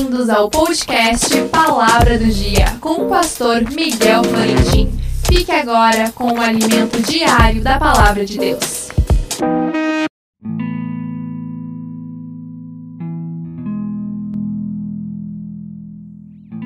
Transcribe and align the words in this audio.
Bem-vindos 0.00 0.30
ao 0.30 0.48
podcast 0.48 1.28
Palavra 1.52 2.18
do 2.18 2.24
Dia 2.24 2.64
com 2.80 3.04
o 3.04 3.08
pastor 3.10 3.60
Miguel 3.70 4.24
Florentin. 4.24 4.90
Fique 5.26 5.52
agora 5.52 6.10
com 6.12 6.32
o 6.32 6.40
alimento 6.40 7.02
diário 7.02 7.62
da 7.62 7.78
Palavra 7.78 8.24
de 8.24 8.38
Deus. 8.38 8.88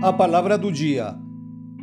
A 0.00 0.12
palavra 0.12 0.56
do 0.56 0.70
dia. 0.70 1.16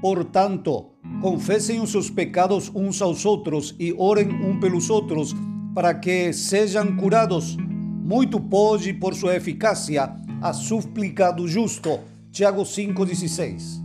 Portanto, 0.00 0.92
confessem 1.20 1.80
os 1.80 1.90
seus 1.90 2.08
pecados 2.08 2.70
uns 2.72 3.02
aos 3.02 3.26
outros 3.26 3.74
e 3.76 3.92
orem 3.98 4.28
um 4.28 4.60
pelos 4.60 4.88
outros 4.88 5.34
para 5.74 5.94
que 5.94 6.32
sejam 6.32 6.96
curados. 6.96 7.56
Muito 7.56 8.38
pode, 8.38 8.92
por 8.92 9.14
sua 9.14 9.34
eficácia, 9.34 10.14
a 10.40 10.52
súplica 10.52 11.30
do 11.30 11.46
justo. 11.46 12.00
Tiago 12.32 12.62
5,16. 12.62 13.82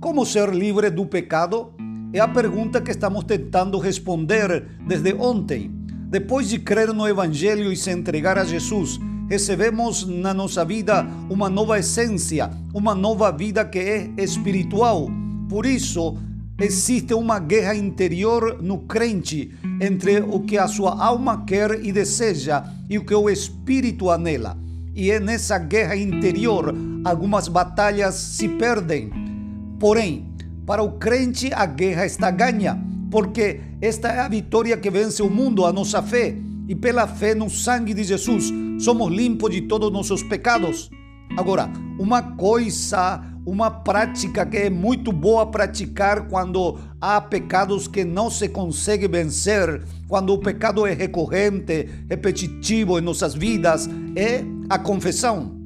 Como 0.00 0.26
ser 0.26 0.50
livre 0.54 0.90
do 0.90 1.06
pecado? 1.06 1.72
É 2.12 2.20
a 2.20 2.28
pergunta 2.28 2.80
que 2.80 2.90
estamos 2.90 3.24
tentando 3.24 3.78
responder 3.78 4.68
desde 4.86 5.14
ontem. 5.14 5.70
Depois 6.10 6.48
de 6.48 6.58
crer 6.58 6.92
no 6.92 7.06
Evangelho 7.06 7.72
e 7.72 7.76
se 7.76 7.90
entregar 7.90 8.38
a 8.38 8.44
Jesus, 8.44 8.98
recebemos 9.28 10.06
na 10.06 10.32
nossa 10.32 10.64
vida 10.64 11.06
uma 11.30 11.48
nova 11.48 11.78
essência, 11.78 12.50
uma 12.74 12.94
nova 12.94 13.30
vida 13.30 13.64
que 13.64 13.78
é 13.78 14.10
espiritual. 14.16 15.08
Por 15.48 15.66
isso, 15.66 16.16
existe 16.60 17.14
uma 17.14 17.38
guerra 17.38 17.74
interior 17.74 18.62
no 18.62 18.78
crente 18.80 19.54
entre 19.80 20.20
o 20.20 20.40
que 20.40 20.58
a 20.58 20.66
sua 20.66 21.02
alma 21.02 21.44
quer 21.44 21.84
e 21.84 21.92
deseja 21.92 22.64
e 22.88 22.98
o 22.98 23.04
que 23.04 23.14
o 23.14 23.28
espírito 23.28 24.10
anela. 24.10 24.67
E 24.98 25.12
é 25.12 25.20
nessa 25.20 25.56
guerra 25.58 25.94
interior 25.94 26.74
algumas 27.04 27.46
batalhas 27.46 28.16
se 28.16 28.48
perdem. 28.48 29.12
Porém, 29.78 30.34
para 30.66 30.82
o 30.82 30.98
crente 30.98 31.52
a 31.54 31.64
guerra 31.66 32.04
está 32.04 32.32
ganha, 32.32 32.76
porque 33.08 33.60
esta 33.80 34.08
é 34.08 34.18
a 34.18 34.28
vitória 34.28 34.76
que 34.76 34.90
vence 34.90 35.22
o 35.22 35.30
mundo, 35.30 35.64
a 35.64 35.72
nossa 35.72 36.02
fé. 36.02 36.34
E 36.66 36.74
pela 36.74 37.06
fé 37.06 37.32
no 37.32 37.48
sangue 37.48 37.94
de 37.94 38.02
Jesus, 38.02 38.52
somos 38.80 39.12
limpos 39.12 39.50
de 39.50 39.60
todos 39.60 39.86
os 39.86 39.94
nossos 39.94 40.20
pecados. 40.24 40.90
Agora, 41.36 41.70
uma 41.96 42.20
coisa 42.20 43.22
uma 43.46 43.70
prática 43.70 44.44
que 44.44 44.58
é 44.58 44.68
muito 44.68 45.10
boa 45.10 45.46
praticar 45.46 46.28
quando 46.28 46.78
há 47.00 47.18
pecados 47.18 47.88
que 47.88 48.04
não 48.04 48.28
se 48.30 48.46
consegue 48.46 49.08
vencer, 49.08 49.82
quando 50.06 50.34
o 50.34 50.38
pecado 50.38 50.86
é 50.86 50.92
recorrente, 50.92 51.88
repetitivo 52.10 52.98
em 52.98 53.00
nossas 53.00 53.34
vidas, 53.34 53.88
é 54.14 54.44
a 54.68 54.78
confissão. 54.78 55.56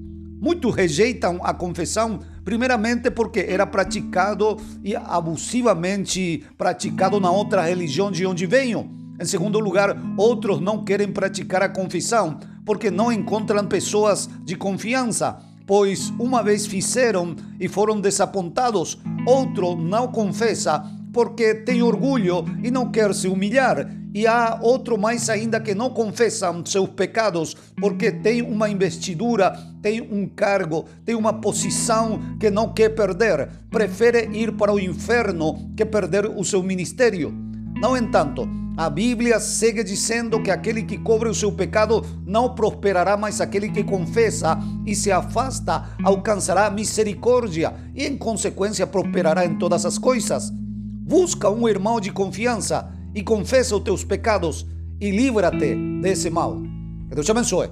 Muitos 0.41 0.75
rejeitam 0.75 1.39
a 1.43 1.55
confissão, 1.55 2.21
primeiramente 2.45 3.11
porque 3.11 3.47
era 3.49 3.67
praticado 3.67 4.57
e 4.83 4.97
abusivamente 4.97 6.45
praticado 6.59 7.21
na 7.21 7.31
outra 7.31 7.63
religião 7.63 8.11
de 8.11 8.27
onde 8.27 8.47
venho. 8.47 8.91
Em 9.21 9.25
segundo 9.25 9.61
lugar, 9.61 9.97
outros 10.17 10.61
não 10.61 10.85
querem 10.85 11.13
praticar 11.13 11.63
a 11.63 11.69
confissão 11.69 12.39
porque 12.65 12.91
não 12.91 13.13
encontram 13.13 13.67
pessoas 13.67 14.29
de 14.45 14.57
confiança 14.57 15.39
pois 15.67 16.13
uma 16.19 16.43
vez 16.43 16.67
fizeram 16.67 17.37
e 17.59 17.69
foram 17.69 18.01
desapontados, 18.01 18.99
outro 19.27 19.77
não 19.77 20.09
confessa 20.09 20.85
porque 21.13 21.55
tem 21.55 21.83
orgulho 21.83 22.45
e 22.63 22.71
não 22.71 22.91
quer 22.91 23.15
se 23.15 23.29
humilhar. 23.29 23.89
E 24.15 24.27
há 24.27 24.59
outro 24.61 24.99
mais 24.99 25.31
ainda 25.31 25.59
que 25.59 25.75
não 25.75 25.89
confessa 25.89 26.53
seus 26.67 26.91
pecados 26.91 27.57
porque 27.81 28.13
tem 28.13 28.43
uma 28.43 28.69
investidura, 28.69 29.59
tem 29.81 30.03
um 30.03 30.29
cargo, 30.29 30.85
tem 31.05 31.15
uma 31.15 31.33
posição 31.33 32.21
que 32.39 32.51
não 32.51 32.73
quer 32.73 32.91
perder. 32.91 33.49
Prefere 33.71 34.29
ir 34.33 34.53
para 34.53 34.73
o 34.73 34.79
inferno 34.79 35.73
que 35.75 35.87
perder 35.87 36.27
o 36.27 36.45
seu 36.45 36.63
ministério. 36.63 37.33
No 37.81 37.97
entanto, 37.97 38.47
a 38.77 38.89
Bíblia 38.89 39.41
segue 39.41 39.83
dizendo 39.83 40.43
que 40.43 40.51
aquele 40.51 40.83
que 40.83 40.99
cobre 40.99 41.29
o 41.29 41.35
seu 41.35 41.53
pecado 41.53 42.05
não 42.27 42.55
prosperará, 42.55 43.17
mas 43.17 43.41
aquele 43.41 43.71
que 43.71 43.85
confessa 43.85 44.59
e 44.87 44.95
se 44.95 45.11
afasta 45.11 45.91
alcançará 46.03 46.71
misericórdia 46.71 47.75
e, 47.95 48.07
em 48.07 48.17
consequência, 48.17 48.87
prosperará 48.87 49.45
em 49.45 49.59
todas 49.59 49.85
as 49.85 49.99
coisas. 49.99 50.51
Busca 50.51 51.51
um 51.51 51.69
irmão 51.69 52.01
de 52.01 52.11
confiança 52.11 52.89
e 53.15 53.23
confessa 53.23 53.77
os 53.77 53.83
teus 53.83 54.05
pecados 54.05 54.67
e 55.01 55.11
livra-te 55.11 55.75
desse 56.01 56.31
mal. 56.31 56.61
Que 57.09 57.15
Deus 57.15 57.27
te 57.27 57.31
abençoe. 57.33 57.69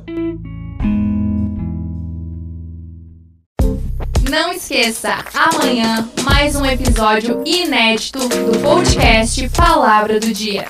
Não 4.29 4.53
esqueça, 4.53 5.25
amanhã 5.35 6.09
mais 6.23 6.55
um 6.55 6.65
episódio 6.65 7.43
inédito 7.45 8.19
do 8.21 8.59
podcast 8.63 9.49
Palavra 9.51 10.21
do 10.21 10.33
Dia. 10.33 10.69